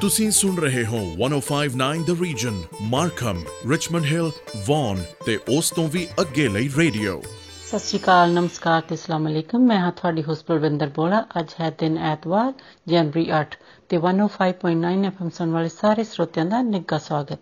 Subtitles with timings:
[0.00, 4.30] ਤੁਸੀਂ ਸੁਣ ਰਹੇ ਹੋ 1059 the region Markham Richmond Hill
[4.66, 7.22] Vaughan ਤੇ ਉਸ ਤੋਂ ਵੀ ਅੱਗੇ ਲਈ ਰੇਡੀਓ।
[7.66, 11.70] ਸਤਿ ਸ਼੍ਰੀ ਅਕਾਲ, ਨਮਸਕਾਰ ਤੇ ਅਸਲਾਮ ਅਲੈਕਮ। ਮੈਂ ਹਾਂ ਤੁਹਾਡੀ ਹੋਸਟ ਬਲਵਿੰਦਰ ਬੋਲਾ। ਅੱਜ ਹੈ
[11.78, 12.52] ਦਿਨ ਐਤਵਾਰ,
[12.88, 13.56] ਜਨਵਰੀ 8
[13.88, 17.40] ਤੇ 105.9 ਐਫਐਮ ਸੁਣ ਵਾਲੇ ਸਾਰੇ ਸਰੋਤਿਆਂ ਦਾ ਨਿੱਘਾ ਸਵਾਗਤ।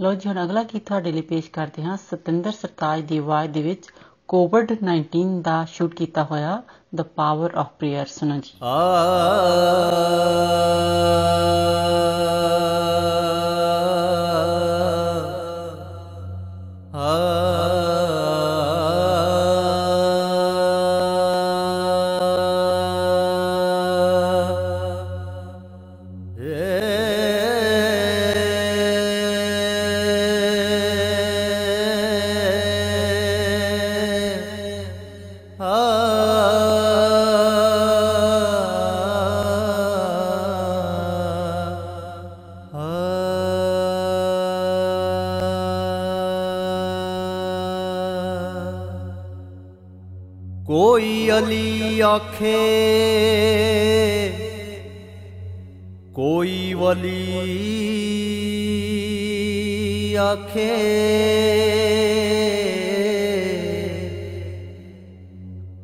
[0.00, 3.62] ਲੋ ਜੀ, ਹੁਣ ਅਗਲਾ ਗੀਤ ਤੁਹਾਡੇ ਲਈ ਪੇਸ਼ ਕਰਦੇ ਹਾਂ। ਸਤਿੰਦਰ ਸਰਤਾਜ ਦੀ ਆਵਾਜ਼ ਦੇ
[3.62, 3.86] ਵਿੱਚ
[4.30, 6.62] ਕੋਵਿਡ-19 ਦਾ ਸ਼ੂਟ ਕੀਤਾ ਹੋਇਆ
[6.94, 8.68] ਦ ਪਾਵਰ ਆਫ ਪ੍ਰੇਅਰ ਸੁਣੋ ਜੀ ਕੋਈ
[52.09, 52.55] ਆਖੇ
[56.13, 57.35] ਕੋਈ ਵਲੀ
[60.15, 60.69] ਆਖੇ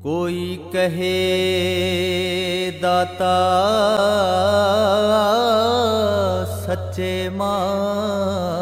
[0.03, 1.11] ਕੋਈ ਕਹੇ
[2.81, 3.37] ਦਾਤਾ
[6.65, 8.54] ਸੱਚੇ ਮਾਲਕਾਂ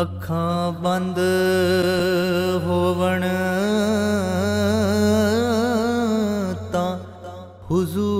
[0.00, 1.18] ਅੱਖਾਂ ਬੰਦ
[2.64, 3.22] ਹੋਵਣ
[6.72, 6.98] ਤਾਂ
[7.70, 8.19] ਹੁਜ਼ੂਰ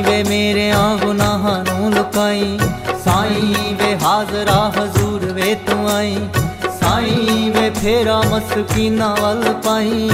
[0.23, 2.57] मेरे आगुनाहा नू लुकाई
[3.03, 6.15] साईं वे हाजरा हजूर वे तू आई।
[6.81, 10.09] साईं वे फेरा मस्कीना वल पाई।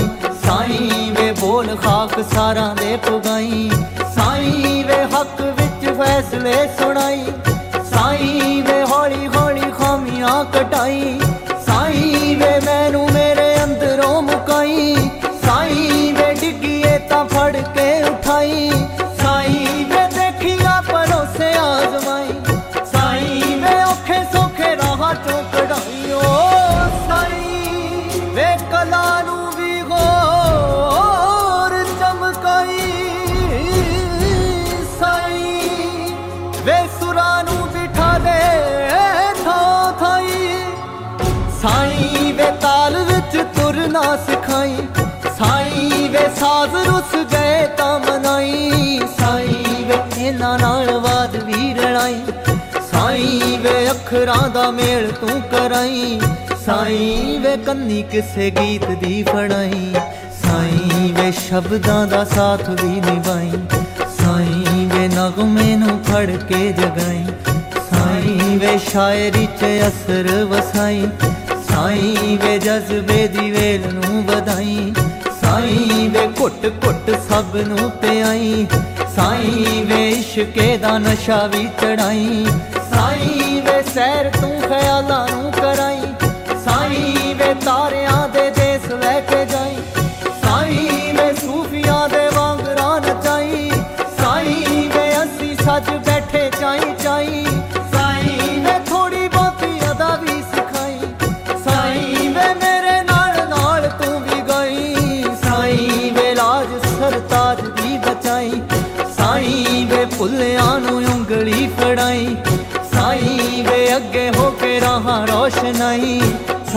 [0.45, 3.69] साईं वे बोल खाक सारा दे पुगाई।
[4.17, 7.25] साईं वे हक विच फैसले सुनाई।
[7.91, 11.19] साई वे हौली हौली खामियाँ कटाई।
[11.69, 14.95] साई वे मैनू मेरे अंदरों मुकाई।
[15.45, 18.86] साई वे डिगिए ता फड़ के उठाई।
[43.55, 44.75] ਤੁਰਨਾ ਸਿਖਾਈ।
[45.37, 52.21] ਸਾਈ ਵੇ ਸਾਜ਼ ਰੁੱਸ ਗਏ ਤਾਂ ਮਨਾਈ। ਸਾਈ ਵੇ ਇਹਨਾਂ ਨਾਲ ਬਾਦ ਵੀ ਰਣਾਈ
[52.91, 56.19] ਸਾਈ ਵੇ ਅੱਖਰਾਂ ਦਾ ਮੇਲ ਤੂੰ ਕਰਾਈ।
[56.65, 59.93] ਸਾਈ ਵੇ ਕੰਨੀ ਕਿਸੇ ਗੀਤ ਦੀ ਫੜਾਈ
[60.41, 63.51] ਸਾਈ ਵੇ ਸ਼ਬਦਾਂ ਦਾ ਸਾਥ ਵੀ ਨਿਭਾਈ।
[64.17, 67.25] ਸਾਈ ਵੇ ਨਗਮੇ ਨੂੰ ਫੜ ਕੇ ਜਗਾਈ।
[67.89, 71.07] ਸਾਈ ਵੇ ਸ਼ਾਇਰੀ 'ਚ ਅਸਰ ਵਸਾਈ।
[71.77, 74.93] ਸਾਈ ਵੇ ਜਜ਼ਬੇ ਦੀ ਵੇਲ ਨੂੰ ਵਧਾਈ,
[75.41, 78.65] ਸਾਈ ਵੇ ਘੁੱਟ ਘੁੱਟ ਸਭ ਨੂੰ ਪਿਆਈ,
[79.15, 82.45] ਸਾਈ ਵੇ ਇਸ਼ਕੇ ਦਾ ਨਸ਼ਾ ਵੀ ਚੜਾਈ,
[82.91, 86.01] ਸਾਈ ਵੇ ਸੈਰ ਤੂੰ ਖਿਆਲਾਂ ਨੂੰ ਕਰਾਈ,
[86.65, 88.06] ਸਾਈ ਵੇ ਤਾਰਿਆਂ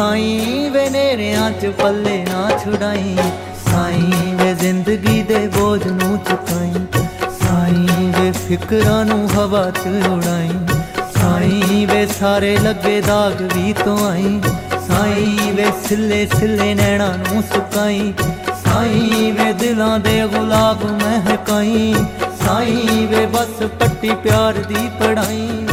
[0.01, 3.17] ਸਾਈ ਵੇ ਨੇਰਿਆਂ ਚ ਪੱਲੇ ਨਾ ਛੁਡਾਈ,
[3.65, 6.73] ਸਾਈ ਵੇ ਜ਼ਿੰਦਗੀ ਦੇ ਬੋਝ ਨੂੰ ਚੁਕਾਈ,
[7.41, 10.51] ਸਾਈ ਵੇ ਫਿਕਰਾਂ ਨੂੰ ਹਵਾ ਚ ਉਡਾਈ,
[11.17, 14.41] ਸਾਈ ਵੇ ਸਾਰੇ ਲੱਗੇ ਦਾਗ ਵੀ ਤੋਂ ਆਈ
[14.89, 18.13] ਸਾਈ ਵੇ ਸਿੱਲੇ ਸਿੱਲੇ ਨੈਣਾ ਨੂੰ ਸੁਕਾਈ,
[18.65, 21.95] ਸਾਈ ਵੇ ਦਿਲਾਂ ਦੇ ਗੁਲਾਬ ਮਹਿਕਾਈ,
[22.47, 25.67] ਸਾਈ ਵੇ ਬਸ ਪੱਟੀ ਪਿਆਰ ਦੀ ਪੜਾਈ।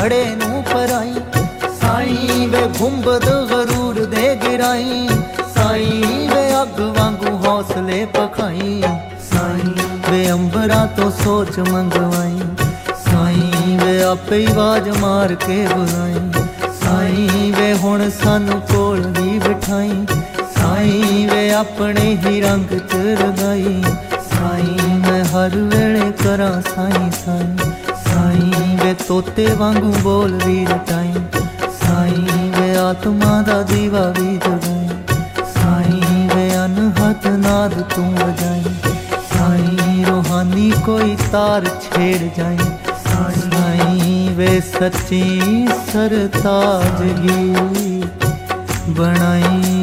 [0.00, 1.14] ਖੜੇ ਨੂੰ ਪਰਾਈ।
[1.80, 5.08] ਸਾਈ ਵੇ ਗੁੰਬਦ ਗਰੂਰ ਦੇ ਗਿਰਾਈ।
[5.54, 6.02] ਸਾਈ
[6.34, 8.82] ਵੇ ਅੱਗ ਵਾਂਗੂ ਹੌਸਲੇ ਪਖਾਈ।
[9.30, 9.74] ਸਾਈ
[10.10, 12.40] ਵੇ ਅੰਬਰਾਂ ਤੋਂ ਸੋਚ ਮੰਗਵਾਈ।
[13.10, 16.44] ਸਾਈ ਵੇ ਆਪੇ ਹੀ ਆਵਾਜ਼ ਮਾਰ ਕੇ ਬੁਲਾਈ।
[16.80, 20.06] ਸਾਈ ਵੇ ਹੁਣ ਸਾਨੂੰ ਕੋਲ ਵੀ ਬਿਠਾਈ।
[20.60, 23.82] ਸਾਈ ਵੇ ਆਪਣੇ ਹੀ ਰੰਗ ਚ ਰਗਾਈ।
[24.12, 27.59] ਸਾਈ ਮੈਂ ਹਰ ਵੇਲੇ ਕਰਾਂ ਸਾਈ ਸਾਈ। ਸਾਈ ਵੇ
[29.09, 31.13] ਤੋਤੇ ਵਾਂਗੂ ਬੋਲ ਵੀ ਰਟਾਈ
[31.71, 34.87] ਸਾਈ ਵੇ ਆਤਮਾ ਦਾ ਦੀਵਾ ਵੀ ਜਗਾਈ
[35.53, 36.01] ਸਾਈ
[36.35, 38.63] ਵੇ ਅਨਹਦ ਨਾਦ ਤੂੰ ਵਜਾਈ
[39.33, 42.57] ਸਾਈ ਰੋਹਾਨੀ ਕੋਈ ਤਾਰ ਛੇੜ ਜਾਈ
[43.05, 47.53] ਸਾਈ ਵੇ ਸੱਚੀ ਸਰਤਾਜਗੀ
[48.89, 49.78] ਬਣਾਈ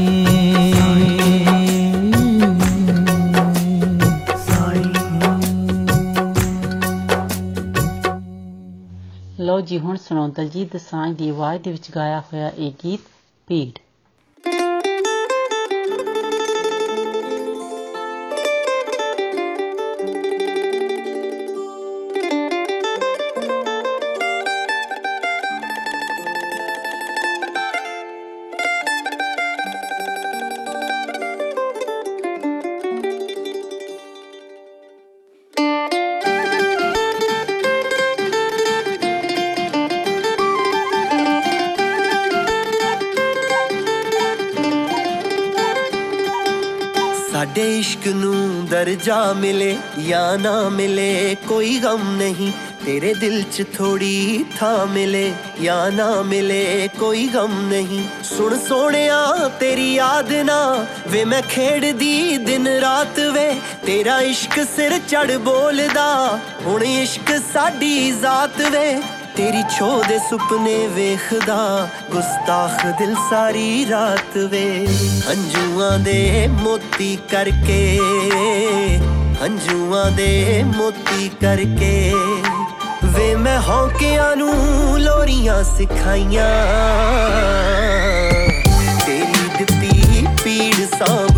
[9.68, 13.00] ਜੀ ਹੁਣ ਸੁਣੋ ਦਲਜੀਤ ਦਸਾਂਝ ਦੀ ਆਵਾਜ਼ ਦੇ ਵਿੱਚ ਗਾਇਆ ਹੋਇਆ ਇਹ ਗੀਤ
[13.48, 13.80] ਭੀੜ।
[48.08, 52.52] ਸਾਡੇ ਇਸ਼ਕ ਨੂੰ ਦਰਜਾ ਮਿਲੇ ਜਾਂ ਨਾ ਮਿਲੇ, ਕੋਈ ਗਮ ਨਹੀਂ,
[52.86, 59.94] ਤੇਰੇ ਦਿਲ 'ਚ ਥੋੜੀ ਥਾਂ ਮਿਲੇ ਜਾਂ ਨਾ ਮਿਲੇ, ਕੋਈ ਗਮ ਨਹੀਂ। ਸੁਣ ਸੋਹਣਿਆ, ਤੇਰੀ
[59.94, 63.50] ਯਾਦ ਨਾ ਵੇ, ਮੈਂ ਖੇਡਦੀ ਦਿਨ ਰਾਤ ਵੇ,
[63.86, 69.02] ਤੇਰਾ ਇਸ਼ਕ ਸਿਰ ਚੜ ਬੋਲਦਾ, ਹੁਣ ਇਸ਼ਕ ਸਾਡੀ ਜ਼ਾਤ ਵੇ।
[69.38, 74.88] ਤੇਰੀ ਛੋ ਦੇ ਸੁਪਨੇ ਵੇਖਦਾ, ਗੁਸਤਾਖ ਦਿਲ ਸਾਰੀ ਰਾਤ ਵੇ।
[75.30, 78.00] ਹੰਝੂਆਂ ਦੇ ਮੋਤੀ ਕਰਕੇ,
[79.44, 82.14] ਹੰਝੂਆਂ ਦੇ ਮੋਤੀ ਕਰਕੇ
[83.04, 86.52] ਵੇ ਮੈਂ ਹੌਕਿਆਂ ਨੂੰ ਲੋਰੀਆਂ ਸਿਖਾਈਆਂ।
[89.06, 91.37] ਤੇਰੀ ਦਿੱਤੀ ਪੀੜ ਸਾਬ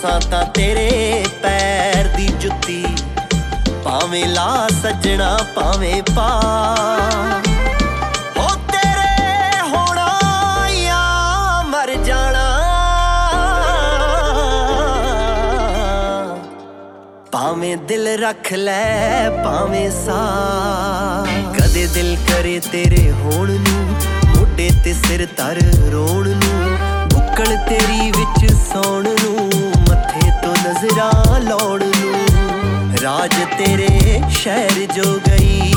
[0.00, 2.84] ਅਸਾਂ ਤਾਂ ਤੇਰੇ ਪੈਰ ਦੀ ਜੁੱਤੀ
[3.84, 6.28] ਭਾਵੇਂ ਲਾ ਸੱਜਣਾ, ਭਾਵੇਂ ਪਾ।
[8.38, 10.06] ਹੋ ਤੇਰੇ ਹੋਣਾ
[10.74, 12.46] ਜਾਂ ਮਰ ਜਾਣਾ,
[17.32, 20.20] ਭਾਵੇਂ ਦਿਲ ਰੱਖ ਲੈ, ਭਾਵੇਂ ਸਾ।
[21.58, 23.84] ਕਦੇ ਦਿਲ ਕਰੇ ਤੇਰੇ ਹੋਣ ਨੂੰ,
[24.28, 25.60] ਮੋਢੇ ਤੇ ਸਿਰ ਤਰ
[25.92, 26.76] ਰੋਣ ਨੂੰ,
[27.08, 29.49] ਬੁੱਕਲ ਤੇਰੀ ਵਿੱਚ ਸੌਣ ਨੂੰ। ਮੱਥੇ ਤੋਂ
[30.70, 32.26] ਨਜ਼ਰਾਂ ਲਾਉਣ ਨੂੰ।
[33.02, 35.72] ਰਾਜ ਤੇਰੇ ਸ਼ਹਿਰ ਜੋ ਗਈ।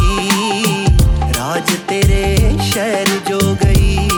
[1.38, 4.09] ਰਾਜ ਤੇਰੇ ਸ਼ਹਿਰ ਜੋ ਗਈ।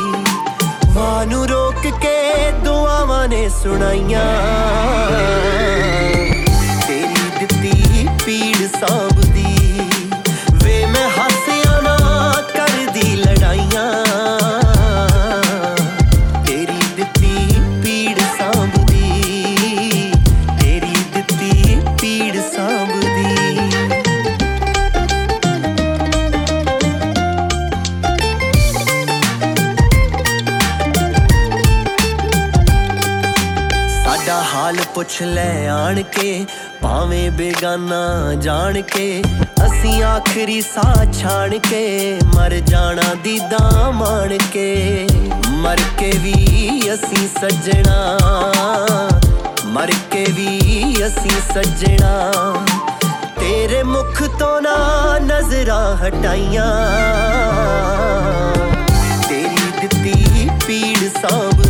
[0.94, 4.36] ਮਾਂ ਨੂੰ ਰੋਕ ਕੇ ਦੁਆਵਾਂ ਨੇ ਸੁਣਾਈਆਂ।
[6.88, 9.15] ਤੇਰੀ ਦਿੱਤੀ ਪੀੜ ਸਾਂਭਦੀ
[35.06, 36.46] ਪੁੱਛ ਲੈ ਆਣ ਕੇ
[36.82, 39.22] ਭਾਵੇਂ ਬੇਗਾਨਾ ਜਾਣ ਕੇ
[39.66, 45.08] ਅਸੀਂ ਆਖਰੀ ਸਾਹ ਛਾਣ ਕੇ ਮਰ ਜਾਣਾ ਦੀਦਾ ਮਾਣ ਕੇ
[45.50, 48.20] ਮਰ ਕੇ ਵੀ ਅਸੀਂ ਸੱਜਣਾ,
[49.66, 52.32] ਮਰ ਕੇ ਵੀ ਅਸੀਂ ਸੱਜਣਾ।
[53.40, 54.76] ਤੇਰੇ ਮੁਖ ਤੋਂ ਨਾ
[55.20, 56.72] ਨਜ਼ਰਾਂ ਹਟਾਈਆਂ।
[59.30, 61.65] ਤੇਰੀ ਦਿੱਤੀ ਪੀੜ ਸਾਂਭਦੀ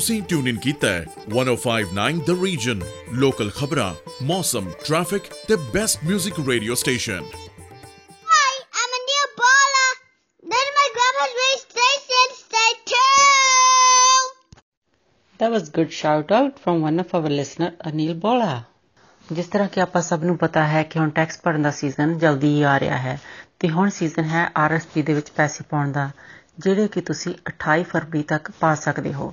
[0.00, 2.82] ਤੁਸੀਂ ਟਿਊਨ ਇਨ ਕੀਤਾ ਹੈ 1059 ਦ ਰੀਜਨ
[3.14, 3.88] ਲੋਕਲ ਖਬਰਾਂ
[4.26, 7.26] ਮੌਸਮ ਟ੍ਰੈਫਿਕ ਤੇ best 뮤직 radio station
[8.30, 9.82] Hi, I'm Anil Bala.
[10.44, 14.32] Then my grandma's radio station, stay tuned.
[15.40, 18.50] That was good shout out from one of our listener Anil Bola.
[19.24, 22.54] ਜਿਸ ਤਰ੍ਹਾਂ ਕਿ ਆਪਾਂ ਸਭ ਨੂੰ ਪਤਾ ਹੈ ਕਿ ਹੁਣ ਟੈਕਸ ਭਰਨ ਦਾ ਸੀਜ਼ਨ ਜਲਦੀ
[22.54, 23.18] ਹੀ ਆ ਰਿਹਾ ਹੈ
[23.58, 26.10] ਤੇ ਹੁਣ ਸੀਜ਼ਨ ਹੈ ਆਰਐਸਪੀ ਦੇ ਵਿੱਚ ਪੈਸੇ ਪਾਉਣ ਦਾ
[26.60, 29.32] ਜਿਹੜੇ ਕਿ ਤੁਸੀਂ 28 ਫਰਵਰੀ ਤੱਕ ਪਾ ਸਕਦੇ ਹੋ।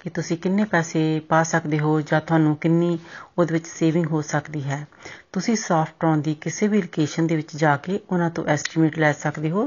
[0.00, 2.98] ਕਿ ਤੁਸੀਂ ਕਿੰਨੇ ਪੈਸੇ ਪਾ ਸਕਦੇ ਹੋ ਜਾਂ ਤੁਹਾਨੂੰ ਕਿੰਨੀ
[3.38, 4.86] ਉਹਦੇ ਵਿੱਚ ਸੇਵਿੰਗ ਹੋ ਸਕਦੀ ਹੈ,
[5.32, 9.50] ਤੁਸੀਂ ਸਾਫਟਰੋਨ ਦੀ ਕਿਸੇ ਵੀ ਲੋਕੇਸ਼ਨ ਦੇ ਵਿੱਚ ਜਾ ਕੇ ਉਹਨਾਂ ਤੋਂ ਐਸਟੀਮੇਟ ਲੈ ਸਕਦੇ
[9.50, 9.66] ਹੋ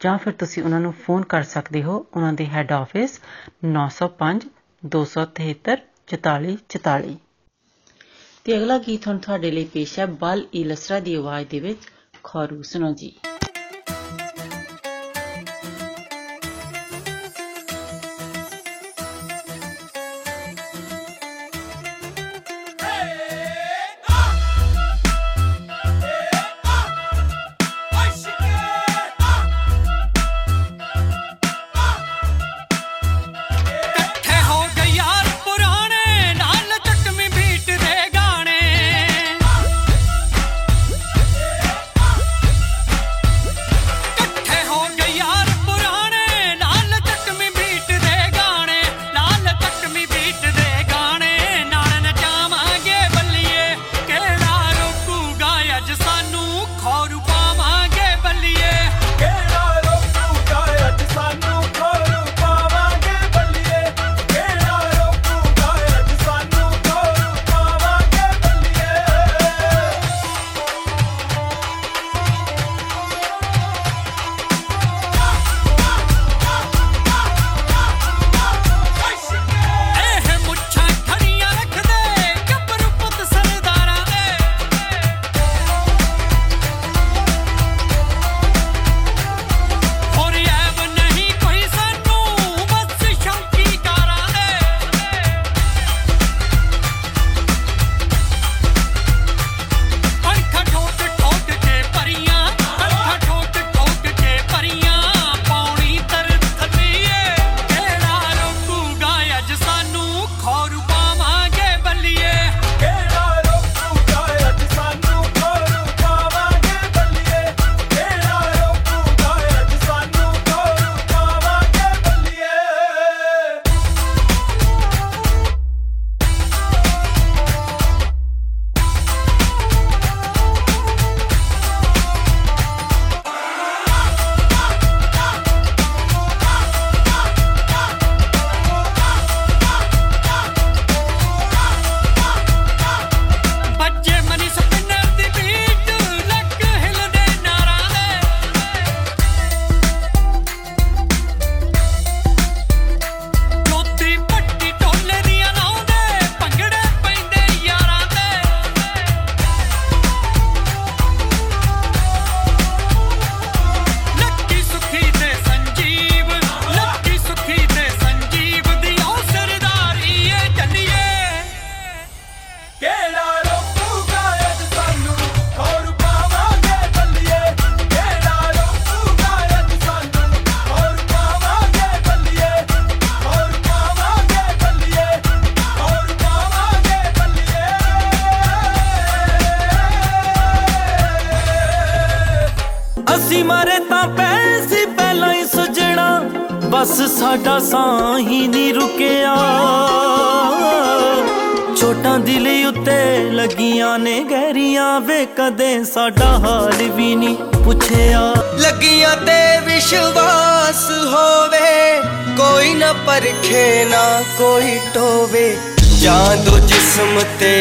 [0.00, 3.18] ਜਾਂ ਫਿਰ ਤੁਸੀਂ ਉਹਨਾਂ ਨੂੰ ਫੋਨ ਕਰ ਸਕਦੇ ਹੋ, ਉਹਨਾਂ ਦੇ ਹੈੱਡ ਆਫਿਸ
[3.66, 4.46] 905
[4.82, 7.16] 273 4444
[8.46, 11.78] ਤੇ ਅਗਲਾ ਗੀਤ ਹੁਣ ਤੁਹਾਡੇ ਲਈ ਪੇਸ਼ ਹੈ, ਬਲ ਇਲਸਰਾ ਦੀ ਆਵਾਜ਼ ਦੇ ਵਿੱਚ।
[12.22, 13.18] 変わるすなわち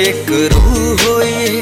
[0.01, 1.61] ਇੱਕ ਰੂਹ ਹੋਏ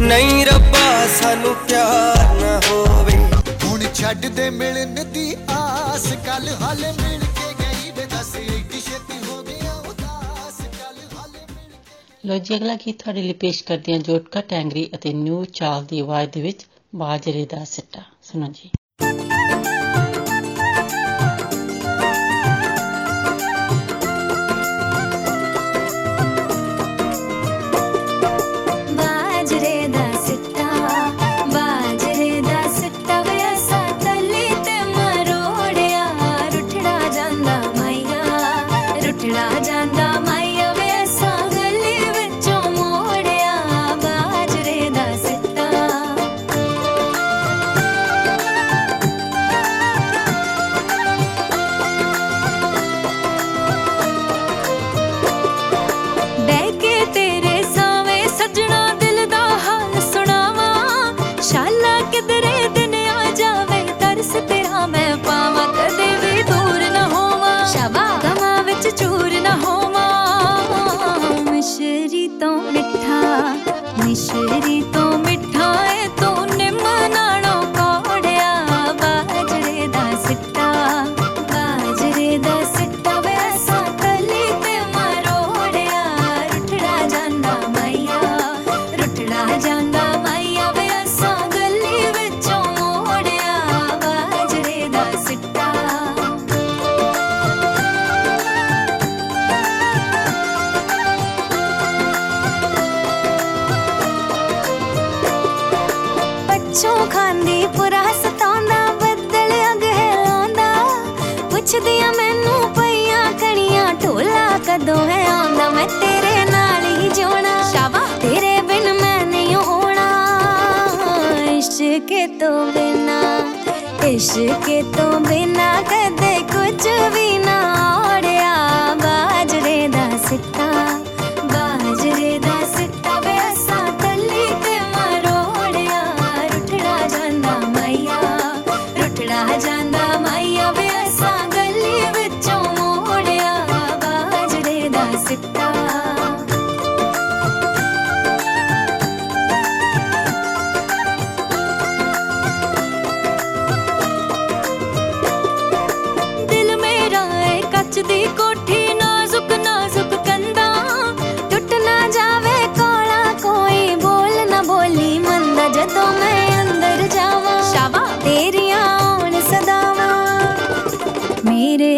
[0.00, 3.16] ਨਹੀਂ ਰੱਬਾ ਸਾਨੂੰ ਪਿਆਰ ਨਾ ਹੋਵੇ।
[3.64, 9.18] ਹੁਣ ਛੱਡ ਦੇ ਮਿਲਣ ਦੀ ਆਸ ਕੱਲ ਹਾਲੇ ਮਿਲ ਕੇ ਗਈ ਵੇ ਦੱਸ ਏਡੀ ਛੇਤੀ
[9.24, 13.92] ਹੋ ਗਿਆ ਉਦਾਸ ਕੱਲ ਹਾਲੇ ਮਿਲ ਕੇ ਲੋ ਜੀ ਅਗਲਾ ਗੀਤ ਤੁਹਾਡੇ ਲਈ ਪੇਸ਼ ਕਰਦੇ
[13.92, 18.70] ਹਾਂ ਜੋਟਕਾ ਟੈਂਗਰੀ ਅਤੇ ਨਿਊ ਚਾਲ ਦੀ ਆਵਾਜ਼ ਦੇ ਵਿੱਚ ਬਾਜਰੇ ਦਾ ਸਿੱਟਾ। ਸੁਣੋ ਜੀ।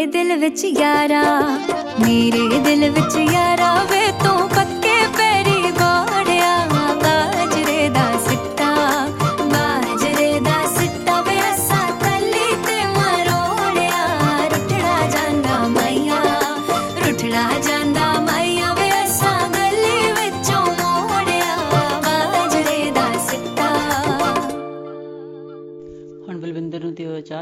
[0.02, 1.22] ਮੇਰੇ ਦਿਲ ਵਿੱਚ ਯਾਰਾ
[2.00, 4.00] ਮੇਰੇ ਦਿਲ ਵਿੱਚ ਯਾਰਾ ਵੇ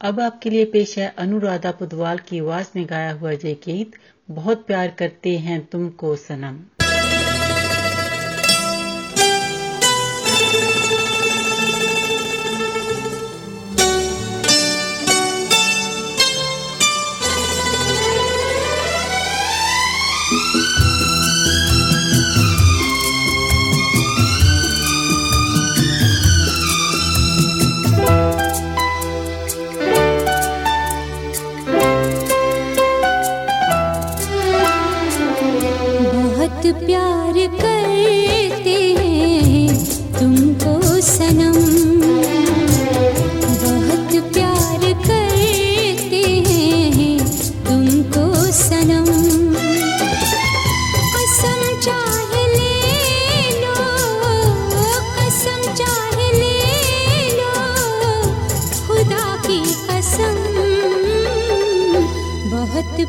[0.00, 3.92] अब आपके लिए पेश है अनुराधा पुदवाल की आवाज़ में गाया हुआ जय गीत,
[4.30, 6.58] बहुत प्यार करते हैं तुमको सनम।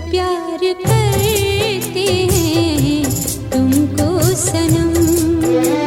[0.09, 3.03] प्यार करते हैं
[3.51, 5.86] तुमको सनम।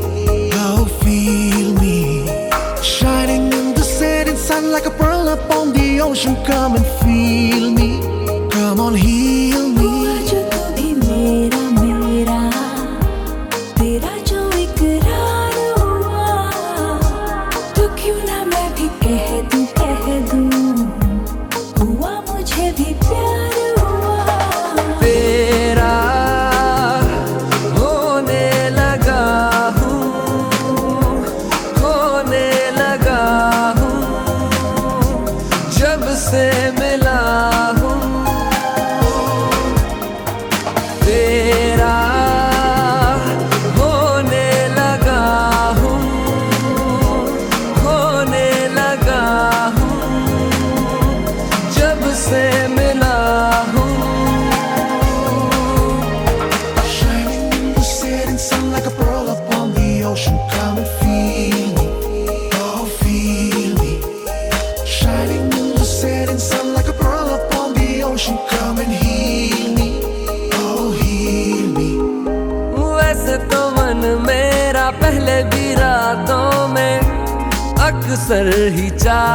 [6.23, 7.00] You're coming for me.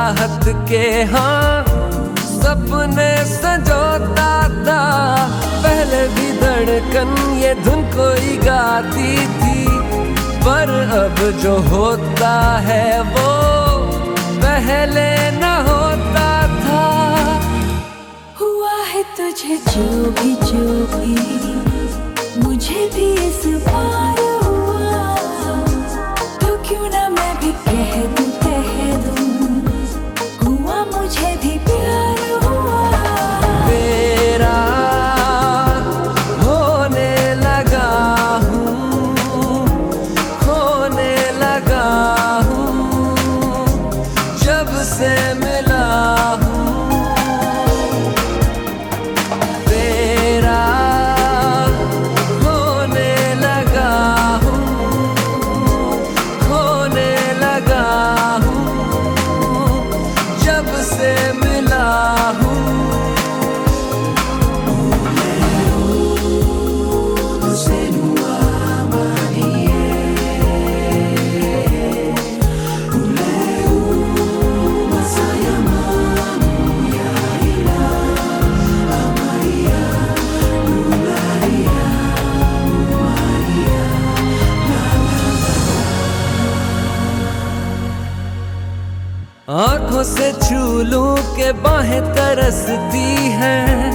[0.07, 1.65] चाहत के हाँ
[2.17, 4.35] सपने सजोता
[4.67, 4.83] था।
[5.63, 9.65] पहले भी धड़कन ये धुन कोई गाती थी,
[10.47, 12.33] पर अब जो होता
[12.69, 13.35] है वो
[14.45, 15.09] पहले
[15.41, 16.31] न होता
[16.63, 16.85] था।
[18.41, 19.89] हुआ है तुझे जो
[20.21, 20.65] भी जो
[20.95, 21.15] भी,
[22.45, 25.05] मुझे भी इस बार हुआ।
[26.41, 28.31] तो क्यों ना मैं भी कह दूँ
[91.47, 93.91] के बाहें तरसती हैं,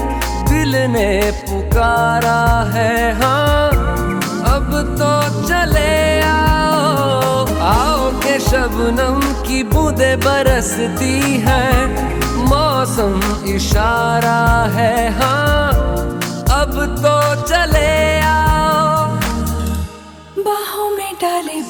[0.47, 1.09] दिल ने
[1.41, 3.67] पुकारा है। हाँ
[4.51, 5.11] अब तो
[5.47, 13.19] चले आओ आओ के शबनम की बूंदे बरसती हैं। मौसम
[13.55, 14.39] इशारा
[14.77, 15.67] है हाँ
[16.61, 17.93] अब तो चले
[18.29, 19.05] आओ।
[20.47, 21.61] बाहों में डाले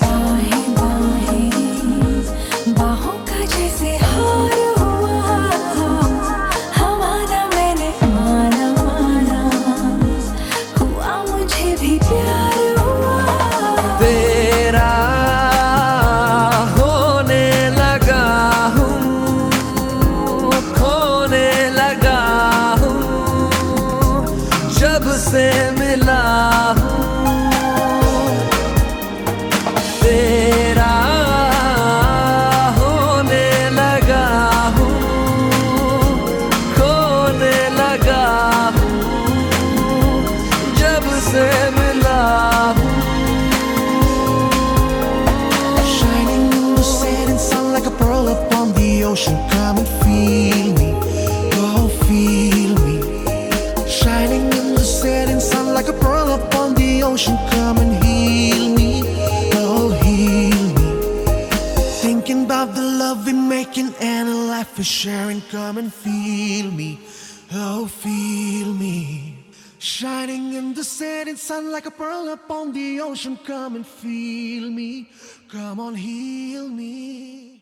[64.82, 65.42] we're sharing.
[65.44, 67.00] Come and feel me,
[67.54, 69.38] oh feel me.
[69.80, 73.38] Shining in the setting sun like a pearl upon the ocean.
[73.46, 75.08] Come and feel me.
[75.50, 77.62] Come on, heal me.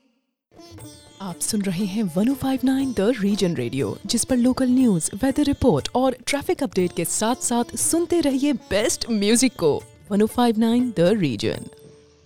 [1.22, 6.16] आप सुन रहे हैं 1059 द रीजन रेडियो जिस पर local news weather report और
[6.28, 9.74] traffic update के साथ साथ सुनते रहिए बेस्ट म्यूज़िक को
[10.12, 11.70] 1059 द रीजन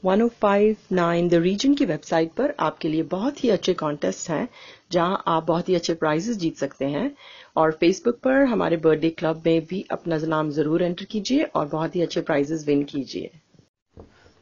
[0.03, 4.47] 1059 द रीजन की वेबसाइट पर आपके लिए बहुत ही अच्छे कॉन्टेस्ट हैं
[4.91, 7.15] जहाँ आप बहुत ही अच्छे प्राइजेस जीत सकते हैं।
[7.57, 11.95] और फेसबुक पर हमारे बर्थडे क्लब में भी अपना नाम ज़रूर एंटर कीजिए और बहुत
[11.95, 13.31] ही अच्छे प्राइजेस विन कीजिए।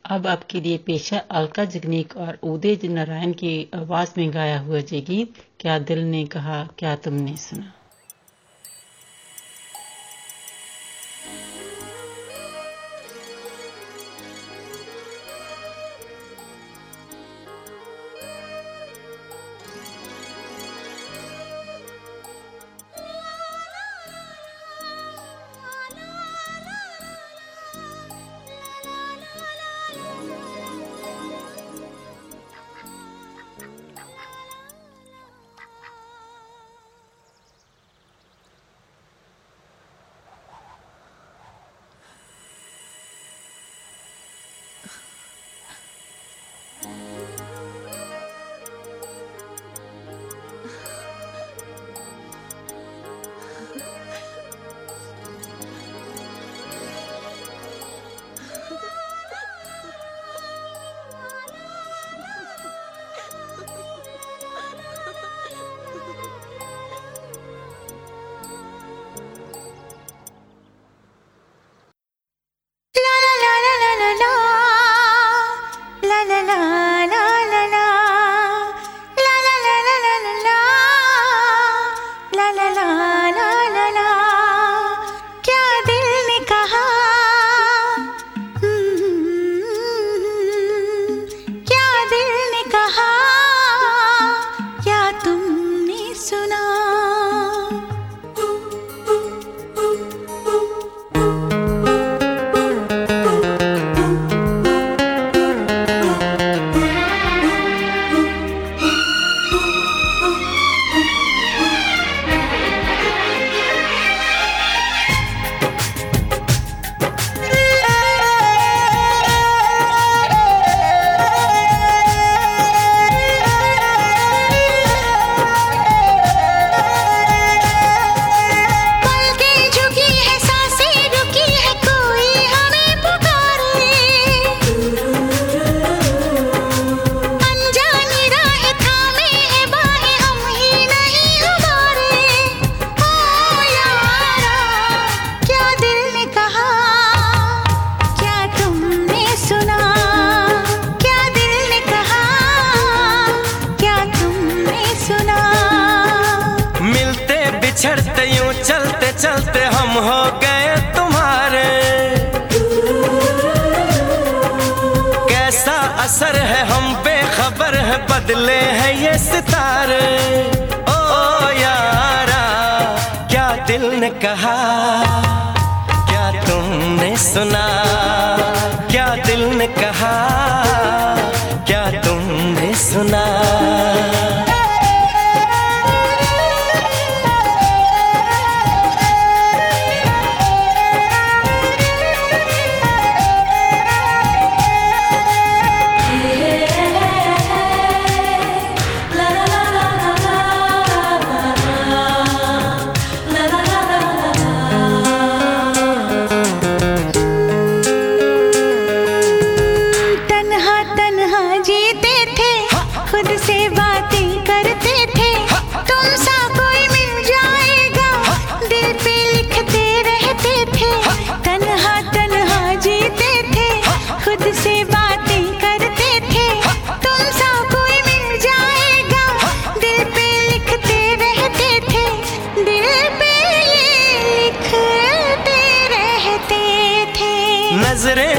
[0.05, 5.01] अब आपके लिए पेशा अलका जगनीक और उदय नारायण की आवाज़ में गाया हुआ ये
[5.01, 7.73] गीत क्या दिल ने कहा, क्या तुमने सुना?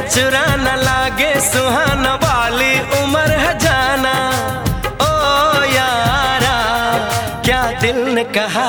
[0.09, 4.15] चुरा न लागे सुहाना वाली उम्र है जाना।
[5.03, 5.11] ओ
[5.73, 6.57] यारा,
[7.45, 8.69] क्या दिल ने कहा,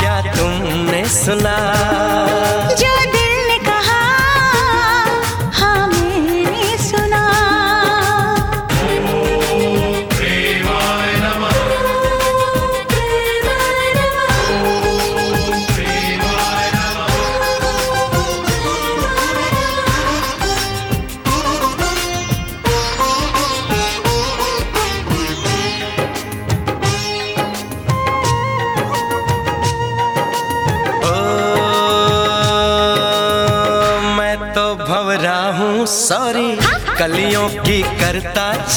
[0.00, 1.57] क्या तुमने सुना?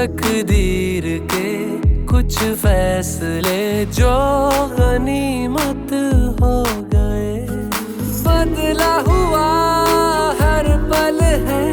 [0.00, 1.48] तकदीर के
[2.06, 4.12] कुछ फैसले जो
[4.78, 5.90] गनीमत
[6.40, 6.54] हो
[6.94, 7.32] गए।
[8.24, 9.48] बदला हुआ
[10.40, 11.66] हर पल है,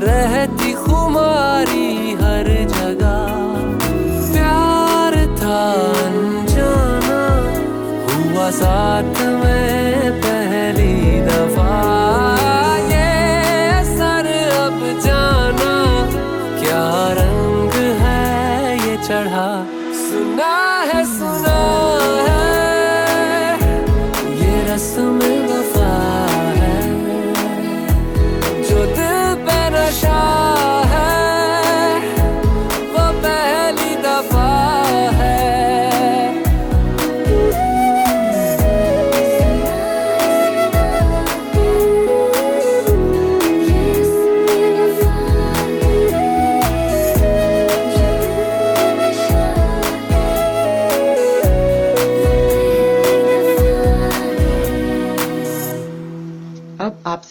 [0.00, 3.20] रहती खुमारी हर जगह।
[4.32, 5.60] प्यार था
[6.06, 7.20] अनजाना,
[8.08, 10.01] हुआ साथ में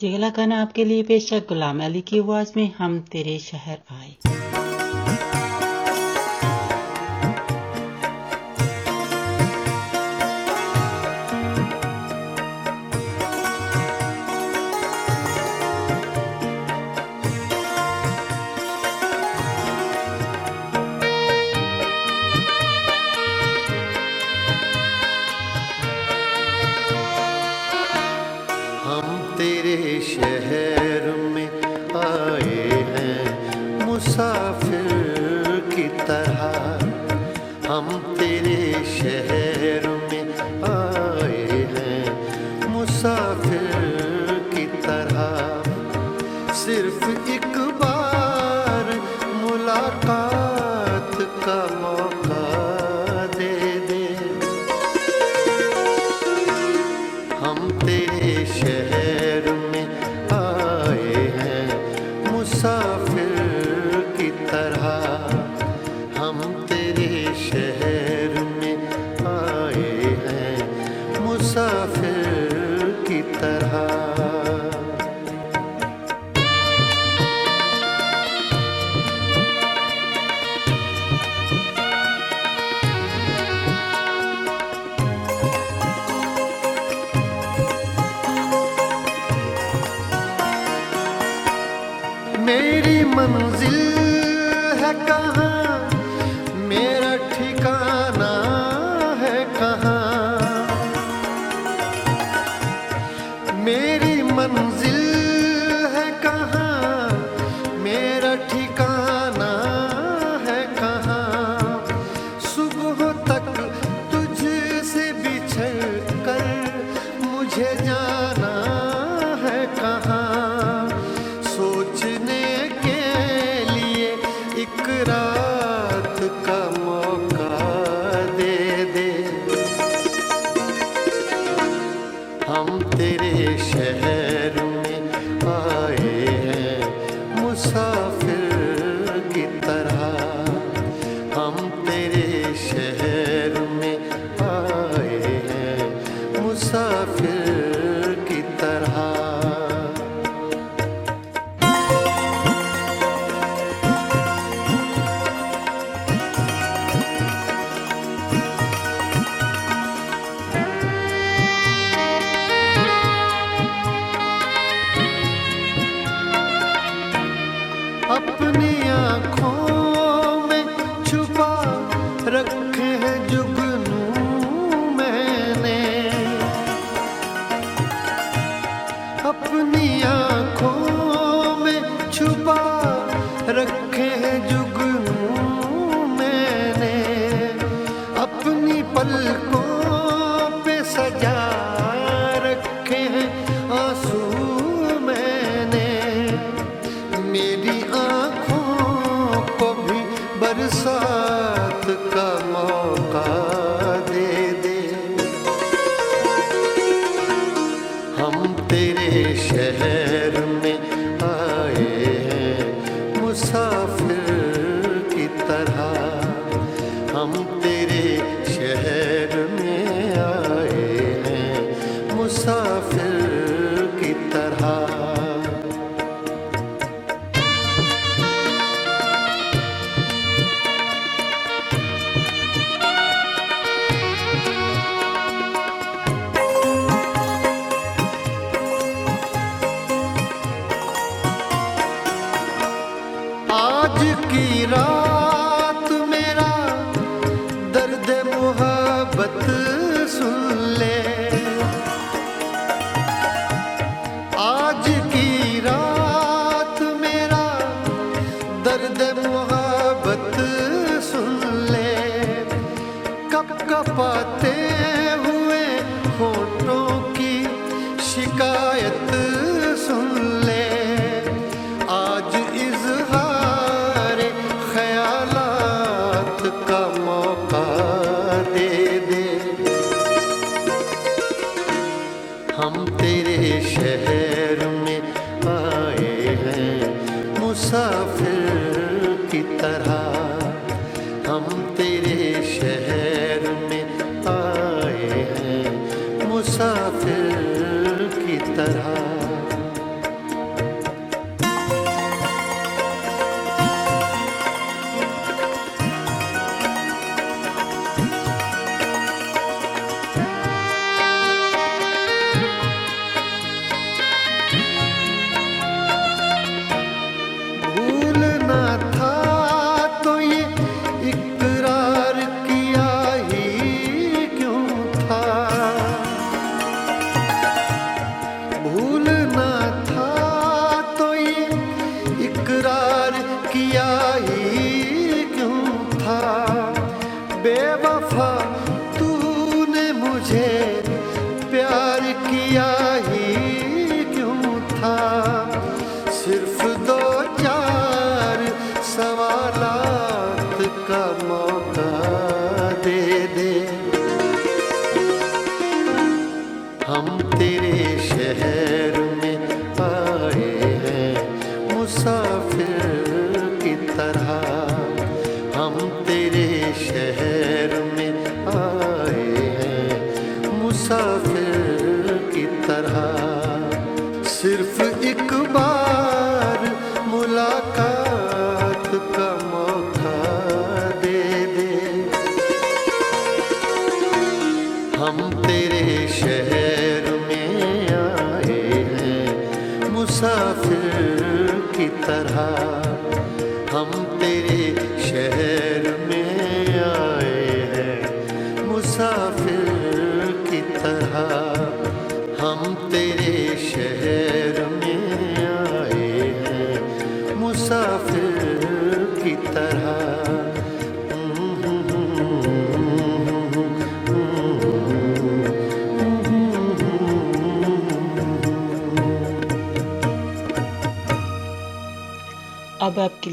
[0.00, 4.67] जी खाना आपके लिए पेश गुलाम अली की आवाज़ में हम तेरे शहर आए।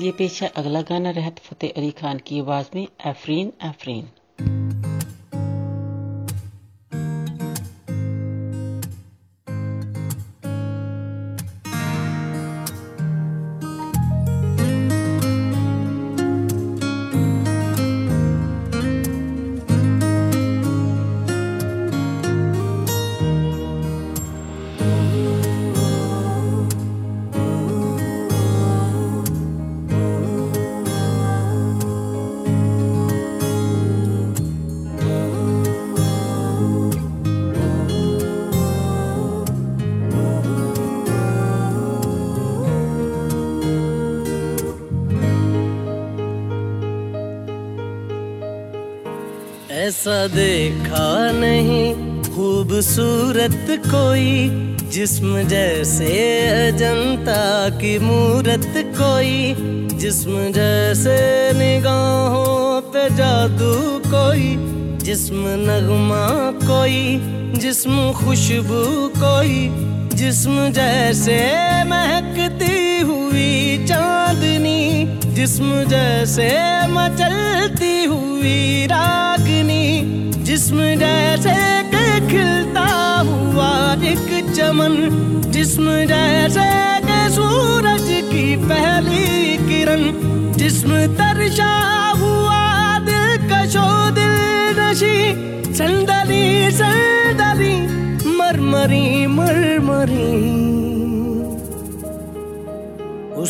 [0.05, 4.09] लिए पेश है अगला गाना रहत फतेह अली खान की आवाज़ में एफरीन एफरीन।
[49.85, 54.49] ऐसा देखा नहीं। खूबसूरत कोई,
[54.89, 56.07] जिस्म जैसे
[56.67, 59.55] अजंता की मूरत कोई,
[59.97, 61.17] जिस्म जैसे
[61.53, 63.73] निगाहों पे जादू
[64.09, 64.55] कोई,
[65.05, 66.25] जिस्म नगमा
[66.67, 67.19] कोई,
[67.59, 69.69] जिस्म खुशबू कोई,
[70.17, 71.37] जिस्म जैसे
[71.83, 72.84] महकती
[73.35, 74.81] हुई चांदनी,
[75.35, 76.47] जिस्म जैसे
[76.87, 79.87] मचलती हुई रागनी,
[80.43, 81.55] जिस्म जैसे
[82.29, 82.87] खिलता
[83.27, 83.71] हुआ
[84.03, 84.95] एक चमन,
[85.51, 86.69] जिस्म जैसे
[87.03, 90.03] के सूरज की पहली किरण,
[90.57, 91.73] जिस्म तरशा
[92.17, 92.63] हुआ
[92.99, 95.17] दिल कशो दिल नशी
[95.75, 97.75] संदली संदली
[98.37, 100.74] मरमरी मरमरी।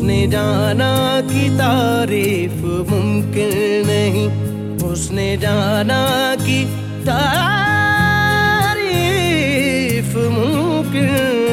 [0.00, 0.92] उसने जाना
[1.28, 3.50] कि तारीफ़ मुमकिन
[3.86, 4.28] नहीं।
[4.90, 6.00] उसने जाना
[6.40, 6.60] कि
[7.04, 7.52] तारीफ़
[10.36, 11.49] मुमकिन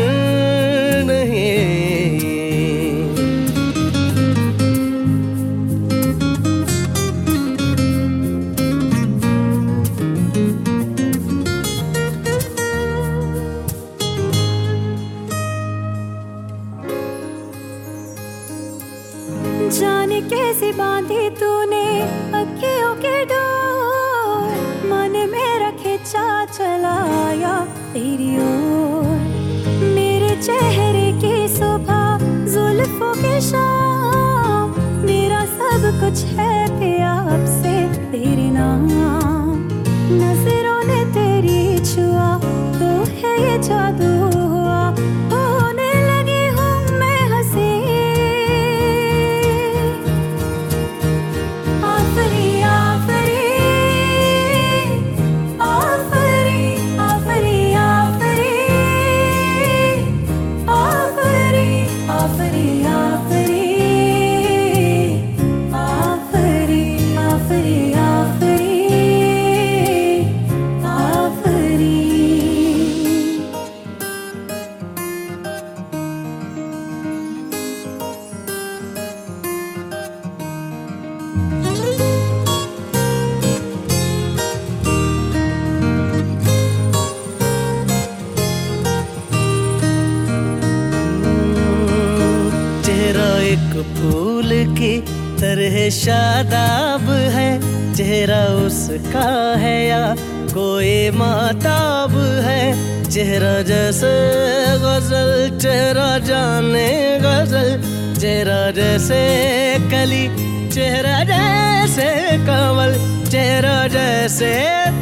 [110.77, 112.07] चेहरा जैसे
[112.47, 112.91] कमल
[113.29, 114.49] चेहरा जैसे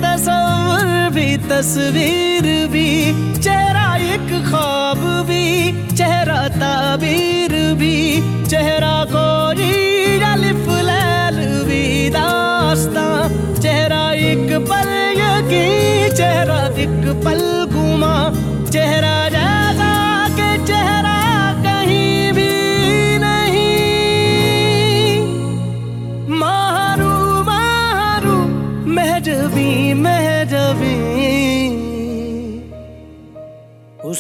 [0.04, 2.88] तस्वीर भी तस्वीर भी।
[3.40, 5.48] चेहरा एक ख्वाब भी,
[5.98, 7.98] चेहरा ताबीर भी।
[8.48, 8.96] चेहरा
[10.88, 11.84] लैल भी
[13.60, 15.66] चेहरा एक पल यकी,
[16.16, 17.44] चेहरा एक पल
[17.76, 18.16] गुमा
[18.72, 19.16] चेहरा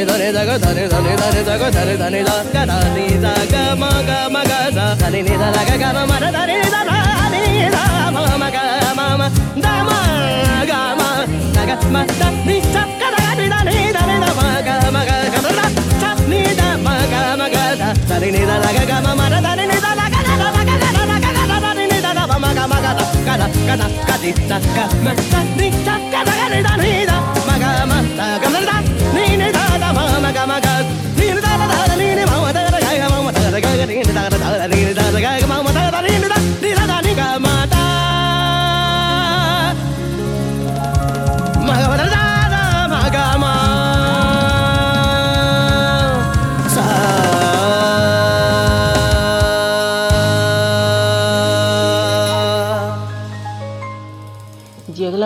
[0.00, 4.52] ధని ధని దగ ధని ధని ధని దగ ధని ధని దగ ధని దగ మగ మగ
[5.00, 7.42] ధని నిద దగ గమ మర ధని నిద ధని
[7.74, 7.76] ద
[8.16, 8.58] మమ గ
[8.98, 9.22] మమ
[9.56, 9.90] ద మ
[10.70, 11.02] గ మ
[11.56, 14.70] దగ మ ద ని చ గ ద ని ద ని ద ని ద మ గ
[14.94, 15.60] మ గ గ ద
[16.00, 19.86] చ ని ద మ గ మ గ ద ధని నిద దగ గమ మర ధని నిద
[20.00, 22.74] దగ ద మ గ ద ద గ ద ద ని నిద ద మ గ మ
[22.84, 26.24] గ ద గ ద గ ద గ ది ద గ మ ద ని చ గ
[26.26, 27.39] ద గ ని ద ని ద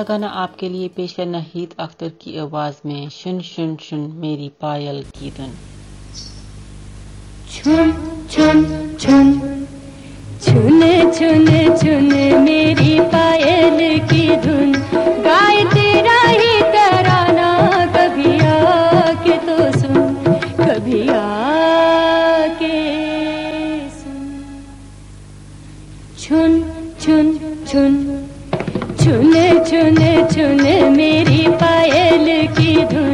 [0.09, 5.03] गाना आपके लिए पेश है नहीद अख्तर की आवाज़ में, शुन शुन शुन, मेरी पायल
[5.17, 5.53] की धुन।
[7.53, 7.93] छुन
[8.31, 8.65] छुन
[9.01, 9.33] छुन
[10.43, 10.81] छुन
[11.13, 11.47] छुन
[11.79, 12.09] छुन
[12.43, 14.73] मेरी पायल की धुन।
[15.25, 17.51] गाय तेरा ही तराना,
[17.97, 20.15] कभी आके तो सुन,
[20.61, 22.77] कभी आके
[23.91, 24.21] सुन।
[26.19, 26.63] छुन
[27.01, 28.04] छुन छुन
[30.35, 30.63] छुन
[30.97, 32.27] मेरी पायल
[32.57, 33.14] की धुन।